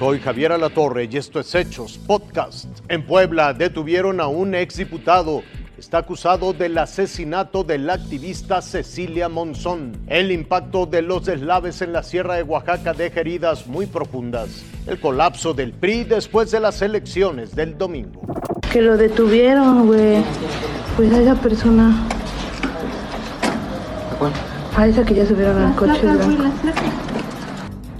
Soy 0.00 0.18
Javier 0.18 0.52
Alatorre 0.52 1.10
y 1.12 1.18
esto 1.18 1.40
es 1.40 1.54
Hechos 1.54 1.98
Podcast. 1.98 2.66
En 2.88 3.04
Puebla 3.04 3.52
detuvieron 3.52 4.18
a 4.18 4.28
un 4.28 4.54
exdiputado. 4.54 5.42
Está 5.76 5.98
acusado 5.98 6.54
del 6.54 6.78
asesinato 6.78 7.64
de 7.64 7.76
la 7.76 7.92
activista 7.92 8.62
Cecilia 8.62 9.28
Monzón. 9.28 9.98
El 10.06 10.32
impacto 10.32 10.86
de 10.86 11.02
los 11.02 11.26
deslaves 11.26 11.82
en 11.82 11.92
la 11.92 12.02
sierra 12.02 12.36
de 12.36 12.44
Oaxaca 12.44 12.94
deja 12.94 13.20
heridas 13.20 13.66
muy 13.66 13.84
profundas. 13.84 14.64
El 14.86 14.98
colapso 14.98 15.52
del 15.52 15.74
PRI 15.74 16.04
después 16.04 16.50
de 16.50 16.60
las 16.60 16.80
elecciones 16.80 17.54
del 17.54 17.76
domingo. 17.76 18.22
Que 18.72 18.80
lo 18.80 18.96
detuvieron, 18.96 19.86
güey. 19.86 20.24
Pues 20.96 21.12
a 21.12 21.20
esa 21.20 21.34
persona. 21.34 22.08
A 24.74 24.86
esa 24.88 25.04
que 25.04 25.14
ya 25.14 25.26
subieron 25.26 25.58
al 25.58 25.74
coche 25.74 26.00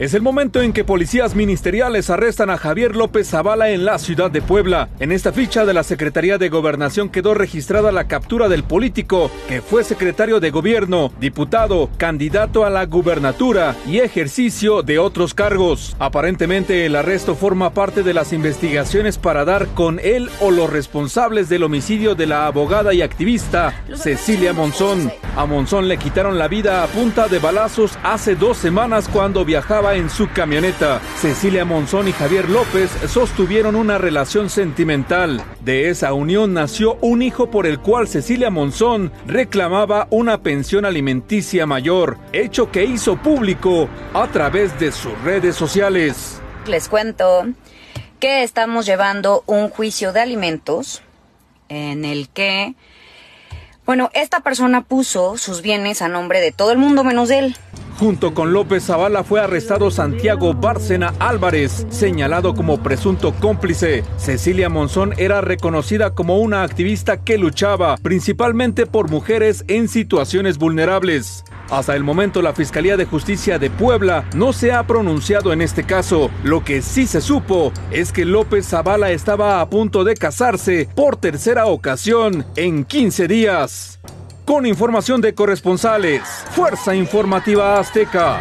es 0.00 0.14
el 0.14 0.22
momento 0.22 0.62
en 0.62 0.72
que 0.72 0.82
policías 0.82 1.34
ministeriales 1.34 2.08
arrestan 2.08 2.48
a 2.48 2.56
Javier 2.56 2.96
López 2.96 3.28
Zavala 3.28 3.68
en 3.68 3.84
la 3.84 3.98
ciudad 3.98 4.30
de 4.30 4.40
Puebla. 4.40 4.88
En 4.98 5.12
esta 5.12 5.30
ficha 5.30 5.66
de 5.66 5.74
la 5.74 5.82
Secretaría 5.82 6.38
de 6.38 6.48
Gobernación 6.48 7.10
quedó 7.10 7.34
registrada 7.34 7.92
la 7.92 8.08
captura 8.08 8.48
del 8.48 8.64
político 8.64 9.30
que 9.46 9.60
fue 9.60 9.84
secretario 9.84 10.40
de 10.40 10.50
gobierno, 10.50 11.12
diputado, 11.20 11.90
candidato 11.98 12.64
a 12.64 12.70
la 12.70 12.86
gubernatura 12.86 13.76
y 13.86 13.98
ejercicio 13.98 14.82
de 14.82 14.98
otros 14.98 15.34
cargos. 15.34 15.94
Aparentemente 15.98 16.86
el 16.86 16.96
arresto 16.96 17.34
forma 17.34 17.74
parte 17.74 18.02
de 18.02 18.14
las 18.14 18.32
investigaciones 18.32 19.18
para 19.18 19.44
dar 19.44 19.66
con 19.74 20.00
él 20.00 20.30
o 20.40 20.50
los 20.50 20.70
responsables 20.70 21.50
del 21.50 21.62
homicidio 21.62 22.14
de 22.14 22.26
la 22.26 22.46
abogada 22.46 22.94
y 22.94 23.02
activista 23.02 23.84
Cecilia 23.94 24.54
Monzón. 24.54 25.12
A 25.36 25.44
Monzón 25.44 25.88
le 25.88 25.98
quitaron 25.98 26.38
la 26.38 26.48
vida 26.48 26.82
a 26.82 26.86
punta 26.86 27.28
de 27.28 27.38
balazos 27.38 27.98
hace 28.02 28.34
dos 28.34 28.56
semanas 28.56 29.06
cuando 29.06 29.44
viajaba 29.44 29.89
en 29.94 30.10
su 30.10 30.30
camioneta. 30.32 31.00
Cecilia 31.16 31.64
Monzón 31.64 32.08
y 32.08 32.12
Javier 32.12 32.48
López 32.48 32.90
sostuvieron 33.08 33.76
una 33.76 33.98
relación 33.98 34.50
sentimental. 34.50 35.42
De 35.60 35.88
esa 35.88 36.12
unión 36.12 36.54
nació 36.54 36.94
un 37.00 37.22
hijo 37.22 37.50
por 37.50 37.66
el 37.66 37.80
cual 37.80 38.08
Cecilia 38.08 38.50
Monzón 38.50 39.12
reclamaba 39.26 40.06
una 40.10 40.42
pensión 40.42 40.84
alimenticia 40.84 41.66
mayor, 41.66 42.18
hecho 42.32 42.70
que 42.70 42.84
hizo 42.84 43.16
público 43.16 43.88
a 44.14 44.26
través 44.28 44.78
de 44.78 44.92
sus 44.92 45.18
redes 45.22 45.56
sociales. 45.56 46.40
Les 46.66 46.88
cuento 46.88 47.46
que 48.18 48.42
estamos 48.42 48.86
llevando 48.86 49.42
un 49.46 49.70
juicio 49.70 50.12
de 50.12 50.20
alimentos 50.20 51.02
en 51.68 52.04
el 52.04 52.28
que, 52.28 52.74
bueno, 53.86 54.10
esta 54.12 54.40
persona 54.40 54.82
puso 54.82 55.38
sus 55.38 55.62
bienes 55.62 56.02
a 56.02 56.08
nombre 56.08 56.40
de 56.40 56.52
todo 56.52 56.72
el 56.72 56.78
mundo 56.78 57.02
menos 57.02 57.30
él. 57.30 57.56
Junto 58.00 58.32
con 58.32 58.54
López 58.54 58.86
Zavala 58.86 59.24
fue 59.24 59.42
arrestado 59.42 59.90
Santiago 59.90 60.54
Bárcena 60.54 61.12
Álvarez, 61.18 61.86
señalado 61.90 62.54
como 62.54 62.82
presunto 62.82 63.34
cómplice. 63.34 64.04
Cecilia 64.16 64.70
Monzón 64.70 65.12
era 65.18 65.42
reconocida 65.42 66.14
como 66.14 66.38
una 66.38 66.62
activista 66.62 67.22
que 67.22 67.36
luchaba 67.36 67.98
principalmente 67.98 68.86
por 68.86 69.10
mujeres 69.10 69.66
en 69.68 69.86
situaciones 69.86 70.56
vulnerables. 70.56 71.44
Hasta 71.68 71.94
el 71.94 72.02
momento 72.02 72.40
la 72.40 72.54
Fiscalía 72.54 72.96
de 72.96 73.04
Justicia 73.04 73.58
de 73.58 73.68
Puebla 73.68 74.24
no 74.34 74.54
se 74.54 74.72
ha 74.72 74.86
pronunciado 74.86 75.52
en 75.52 75.60
este 75.60 75.84
caso. 75.84 76.30
Lo 76.42 76.64
que 76.64 76.80
sí 76.80 77.06
se 77.06 77.20
supo 77.20 77.70
es 77.90 78.12
que 78.12 78.24
López 78.24 78.66
Zavala 78.66 79.10
estaba 79.10 79.60
a 79.60 79.68
punto 79.68 80.04
de 80.04 80.14
casarse 80.14 80.88
por 80.96 81.18
tercera 81.18 81.66
ocasión 81.66 82.46
en 82.56 82.86
15 82.86 83.28
días 83.28 84.00
con 84.50 84.66
información 84.66 85.20
de 85.20 85.32
corresponsales. 85.32 86.22
Fuerza 86.50 86.92
Informativa 86.92 87.78
Azteca. 87.78 88.40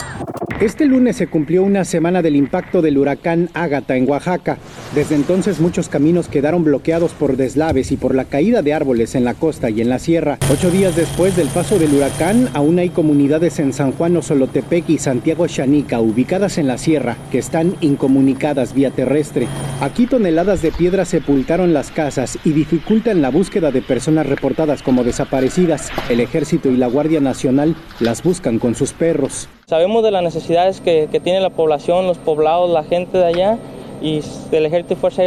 Este 0.61 0.87
lunes 0.87 1.15
se 1.15 1.27
cumplió 1.27 1.63
una 1.63 1.85
semana 1.85 2.21
del 2.21 2.35
impacto 2.35 2.81
del 2.81 2.97
huracán 2.97 3.49
Ágata 3.53 3.95
en 3.95 4.09
Oaxaca. 4.09 4.57
Desde 4.93 5.15
entonces 5.15 5.61
muchos 5.61 5.87
caminos 5.87 6.27
quedaron 6.27 6.65
bloqueados 6.65 7.13
por 7.13 7.37
deslaves 7.37 7.93
y 7.93 7.97
por 7.97 8.13
la 8.13 8.25
caída 8.25 8.61
de 8.61 8.73
árboles 8.73 9.15
en 9.15 9.23
la 9.23 9.35
costa 9.35 9.69
y 9.69 9.79
en 9.79 9.87
la 9.87 9.99
sierra. 9.99 10.37
Ocho 10.51 10.69
días 10.69 10.97
después 10.97 11.37
del 11.37 11.47
paso 11.47 11.79
del 11.79 11.93
huracán, 11.93 12.49
aún 12.53 12.77
hay 12.77 12.89
comunidades 12.89 13.57
en 13.59 13.71
San 13.71 13.93
Juan 13.93 14.17
Osolotepec 14.17 14.89
y 14.89 14.97
Santiago 14.97 15.47
Xanica 15.47 16.01
ubicadas 16.01 16.57
en 16.57 16.67
la 16.67 16.77
sierra 16.77 17.15
que 17.31 17.37
están 17.37 17.77
incomunicadas 17.79 18.73
vía 18.73 18.91
terrestre. 18.91 19.47
Aquí 19.79 20.07
toneladas 20.07 20.61
de 20.61 20.73
piedra 20.73 21.05
sepultaron 21.05 21.73
las 21.73 21.89
casas 21.89 22.37
y 22.43 22.51
dificultan 22.51 23.21
la 23.21 23.29
búsqueda 23.29 23.71
de 23.71 23.81
personas 23.81 24.25
reportadas 24.25 24.83
como 24.83 25.05
desaparecidas. 25.05 25.89
El 26.09 26.19
ejército 26.19 26.67
y 26.69 26.75
la 26.75 26.87
Guardia 26.87 27.21
Nacional 27.21 27.77
las 28.01 28.23
buscan 28.23 28.59
con 28.59 28.75
sus 28.75 28.91
perros. 28.91 29.47
Sabemos 29.69 30.01
de 30.01 30.09
las 30.09 30.23
necesidades 30.23 30.81
que, 30.81 31.07
tiene 31.23 31.41
la 31.41 31.51
población, 31.51 32.07
los 32.07 32.17
poblados, 32.17 32.71
la 32.71 32.83
gente 32.83 33.19
de 33.19 33.25
allá 33.25 33.59
y 34.01 34.19
el 34.51 34.65
Ejército 34.65 34.95
y 34.95 34.97
Fuerza 34.97 35.21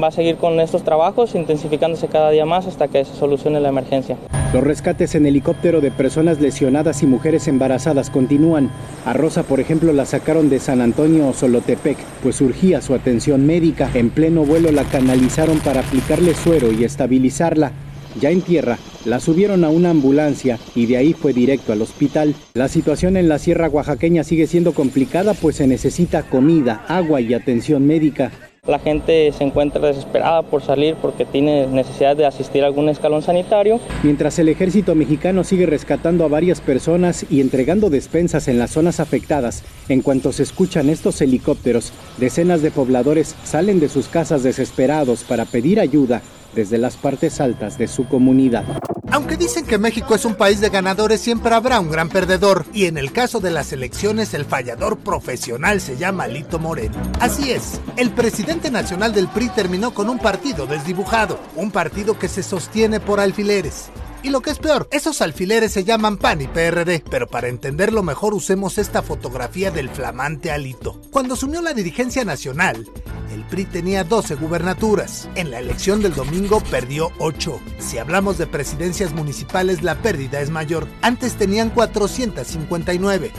va 0.00 0.06
a 0.06 0.10
seguir 0.12 0.36
con 0.36 0.60
estos 0.60 0.84
trabajos, 0.84 1.34
intensificándose 1.34 2.06
cada 2.06 2.30
día 2.30 2.46
más 2.46 2.68
hasta 2.68 2.86
que 2.86 3.04
se 3.04 3.12
solucione 3.16 3.58
la 3.58 3.70
emergencia. 3.70 4.16
Los 4.52 4.62
rescates 4.62 5.16
en 5.16 5.26
helicóptero 5.26 5.80
de 5.80 5.90
personas 5.90 6.40
lesionadas 6.40 7.02
y 7.02 7.06
mujeres 7.06 7.48
embarazadas 7.48 8.08
continúan. 8.08 8.70
A 9.04 9.14
Rosa, 9.14 9.42
por 9.42 9.58
ejemplo, 9.58 9.92
la 9.92 10.06
sacaron 10.06 10.48
de 10.48 10.60
San 10.60 10.80
Antonio 10.80 11.26
o 11.26 11.32
Solotepec, 11.32 11.98
pues 12.22 12.36
surgía 12.36 12.80
su 12.80 12.94
atención 12.94 13.46
médica. 13.46 13.90
En 13.94 14.10
pleno 14.10 14.44
vuelo 14.44 14.70
la 14.70 14.84
canalizaron 14.84 15.58
para 15.58 15.80
aplicarle 15.80 16.34
suero 16.34 16.70
y 16.70 16.84
estabilizarla. 16.84 17.72
Ya 18.20 18.30
en 18.30 18.42
tierra, 18.42 18.78
la 19.08 19.20
subieron 19.20 19.64
a 19.64 19.70
una 19.70 19.90
ambulancia 19.90 20.58
y 20.74 20.84
de 20.84 20.98
ahí 20.98 21.14
fue 21.14 21.32
directo 21.32 21.72
al 21.72 21.80
hospital. 21.80 22.34
La 22.52 22.68
situación 22.68 23.16
en 23.16 23.28
la 23.28 23.38
sierra 23.38 23.68
oaxaqueña 23.68 24.22
sigue 24.22 24.46
siendo 24.46 24.72
complicada 24.72 25.32
pues 25.32 25.56
se 25.56 25.66
necesita 25.66 26.24
comida, 26.24 26.84
agua 26.88 27.20
y 27.22 27.32
atención 27.32 27.86
médica. 27.86 28.30
La 28.66 28.78
gente 28.78 29.32
se 29.32 29.44
encuentra 29.44 29.80
desesperada 29.80 30.42
por 30.42 30.60
salir 30.60 30.94
porque 31.00 31.24
tiene 31.24 31.66
necesidad 31.68 32.16
de 32.16 32.26
asistir 32.26 32.62
a 32.62 32.66
algún 32.66 32.90
escalón 32.90 33.22
sanitario. 33.22 33.80
Mientras 34.02 34.38
el 34.38 34.50
ejército 34.50 34.94
mexicano 34.94 35.42
sigue 35.42 35.64
rescatando 35.64 36.26
a 36.26 36.28
varias 36.28 36.60
personas 36.60 37.24
y 37.30 37.40
entregando 37.40 37.88
despensas 37.88 38.46
en 38.46 38.58
las 38.58 38.72
zonas 38.72 39.00
afectadas, 39.00 39.64
en 39.88 40.02
cuanto 40.02 40.32
se 40.32 40.42
escuchan 40.42 40.90
estos 40.90 41.22
helicópteros, 41.22 41.94
decenas 42.18 42.60
de 42.60 42.70
pobladores 42.70 43.36
salen 43.42 43.80
de 43.80 43.88
sus 43.88 44.08
casas 44.08 44.42
desesperados 44.42 45.24
para 45.24 45.46
pedir 45.46 45.80
ayuda 45.80 46.20
desde 46.54 46.76
las 46.76 46.98
partes 46.98 47.40
altas 47.40 47.78
de 47.78 47.88
su 47.88 48.06
comunidad. 48.06 48.64
Aunque 49.10 49.38
dicen 49.38 49.64
que 49.64 49.78
México 49.78 50.14
es 50.14 50.26
un 50.26 50.34
país 50.34 50.60
de 50.60 50.68
ganadores, 50.68 51.20
siempre 51.20 51.54
habrá 51.54 51.80
un 51.80 51.90
gran 51.90 52.10
perdedor. 52.10 52.66
Y 52.74 52.84
en 52.86 52.98
el 52.98 53.10
caso 53.10 53.40
de 53.40 53.50
las 53.50 53.72
elecciones, 53.72 54.34
el 54.34 54.44
fallador 54.44 54.98
profesional 54.98 55.80
se 55.80 55.96
llama 55.96 56.26
Lito 56.26 56.58
Moreno. 56.58 56.96
Así 57.18 57.50
es, 57.50 57.80
el 57.96 58.10
presidente 58.10 58.70
nacional 58.70 59.14
del 59.14 59.28
PRI 59.28 59.48
terminó 59.48 59.94
con 59.94 60.10
un 60.10 60.18
partido 60.18 60.66
desdibujado, 60.66 61.40
un 61.56 61.70
partido 61.70 62.18
que 62.18 62.28
se 62.28 62.42
sostiene 62.42 63.00
por 63.00 63.18
alfileres. 63.18 63.86
Y 64.22 64.30
lo 64.30 64.42
que 64.42 64.50
es 64.50 64.58
peor, 64.58 64.88
esos 64.90 65.22
alfileres 65.22 65.72
se 65.72 65.84
llaman 65.84 66.18
PAN 66.18 66.42
y 66.42 66.48
PRD, 66.48 67.04
pero 67.08 67.28
para 67.28 67.48
entenderlo 67.48 68.02
mejor 68.02 68.34
usemos 68.34 68.76
esta 68.76 69.00
fotografía 69.00 69.70
del 69.70 69.88
flamante 69.88 70.50
Alito. 70.50 71.00
Cuando 71.10 71.34
asumió 71.34 71.62
la 71.62 71.72
dirigencia 71.72 72.24
nacional, 72.24 72.84
el 73.32 73.44
PRI 73.44 73.64
tenía 73.64 74.04
12 74.04 74.34
gubernaturas. 74.36 75.28
En 75.34 75.50
la 75.50 75.58
elección 75.58 76.00
del 76.00 76.14
domingo 76.14 76.60
perdió 76.70 77.12
8. 77.18 77.60
Si 77.78 77.98
hablamos 77.98 78.38
de 78.38 78.46
presidencias 78.46 79.12
municipales, 79.12 79.82
la 79.82 79.96
pérdida 79.96 80.40
es 80.40 80.50
mayor. 80.50 80.86
Antes 81.02 81.36
tenían 81.36 81.70
459 81.70 83.32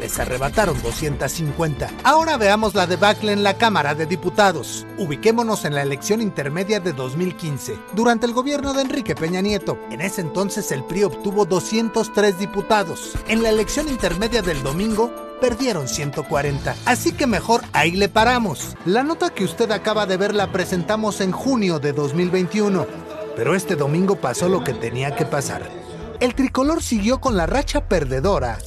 les 0.00 0.18
arrebataron 0.18 0.80
250. 0.82 1.90
Ahora 2.02 2.36
veamos 2.36 2.74
la 2.74 2.86
debacle 2.86 3.32
en 3.32 3.42
la 3.42 3.54
Cámara 3.54 3.94
de 3.94 4.06
Diputados. 4.06 4.86
Ubiquémonos 4.98 5.64
en 5.64 5.74
la 5.74 5.82
elección 5.82 6.20
intermedia 6.20 6.80
de 6.80 6.92
2015, 6.92 7.78
durante 7.94 8.26
el 8.26 8.32
gobierno 8.32 8.74
de 8.74 8.82
Enrique 8.82 9.14
Peña 9.14 9.40
Nieto. 9.40 9.78
En 9.90 10.00
ese 10.00 10.20
entonces 10.20 10.70
el 10.72 10.84
PRI 10.84 11.04
obtuvo 11.04 11.44
203 11.44 12.38
diputados. 12.38 13.16
En 13.28 13.42
la 13.42 13.50
elección 13.50 13.88
intermedia 13.88 14.42
del 14.42 14.62
domingo, 14.62 15.10
perdieron 15.40 15.88
140. 15.88 16.74
Así 16.86 17.12
que 17.12 17.26
mejor 17.26 17.62
ahí 17.72 17.92
le 17.92 18.08
paramos. 18.08 18.76
La 18.84 19.02
nota 19.02 19.30
que 19.30 19.44
usted 19.44 19.70
acaba 19.70 20.06
de 20.06 20.16
ver 20.16 20.34
la 20.34 20.52
presentamos 20.52 21.20
en 21.20 21.32
junio 21.32 21.78
de 21.78 21.92
2021. 21.92 22.86
Pero 23.36 23.54
este 23.54 23.76
domingo 23.76 24.16
pasó 24.16 24.48
lo 24.48 24.62
que 24.62 24.74
tenía 24.74 25.14
que 25.16 25.26
pasar. 25.26 25.68
El 26.20 26.34
tricolor 26.34 26.82
siguió 26.82 27.20
con 27.20 27.36
la 27.36 27.46
racha 27.46 27.88
perdedora 27.88 28.58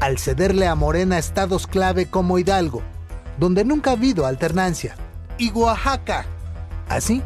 al 0.00 0.18
cederle 0.18 0.66
a 0.66 0.74
Morena 0.74 1.18
estados 1.18 1.66
clave 1.66 2.06
como 2.06 2.38
Hidalgo, 2.38 2.82
donde 3.38 3.64
nunca 3.64 3.90
ha 3.90 3.94
habido 3.94 4.26
alternancia, 4.26 4.96
y 5.38 5.50
Oaxaca. 5.50 6.26
Así, 6.88 7.22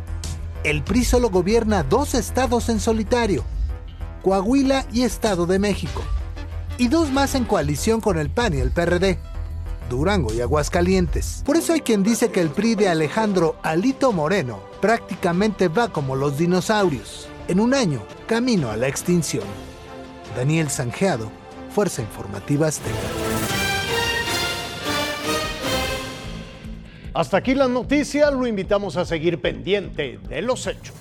el 0.64 0.82
PRI 0.82 1.04
solo 1.04 1.30
gobierna 1.30 1.82
dos 1.82 2.14
estados 2.14 2.68
en 2.68 2.80
solitario, 2.80 3.44
Coahuila 4.22 4.86
y 4.92 5.02
Estado 5.02 5.46
de 5.46 5.58
México, 5.58 6.02
y 6.78 6.88
dos 6.88 7.10
más 7.10 7.34
en 7.34 7.44
coalición 7.44 8.00
con 8.00 8.18
el 8.18 8.30
PAN 8.30 8.54
y 8.54 8.58
el 8.58 8.70
PRD, 8.70 9.18
Durango 9.90 10.32
y 10.32 10.40
Aguascalientes. 10.40 11.42
Por 11.44 11.56
eso 11.56 11.72
hay 11.72 11.80
quien 11.80 12.02
dice 12.02 12.30
que 12.30 12.40
el 12.40 12.50
PRI 12.50 12.76
de 12.76 12.88
Alejandro 12.88 13.56
Alito 13.62 14.12
Moreno 14.12 14.60
prácticamente 14.80 15.68
va 15.68 15.88
como 15.88 16.14
los 16.14 16.38
dinosaurios, 16.38 17.28
en 17.48 17.60
un 17.60 17.74
año 17.74 18.02
camino 18.26 18.70
a 18.70 18.76
la 18.76 18.86
extinción. 18.86 19.44
Daniel 20.36 20.70
Sanjeado, 20.70 21.30
Fuerza 21.74 22.02
Informativa 22.02 22.68
Azteca. 22.68 22.96
Hasta 27.14 27.38
aquí 27.38 27.54
la 27.54 27.66
noticia, 27.66 28.30
lo 28.30 28.46
invitamos 28.46 28.96
a 28.96 29.04
seguir 29.04 29.40
pendiente 29.40 30.20
de 30.28 30.42
los 30.42 30.66
hechos. 30.68 30.94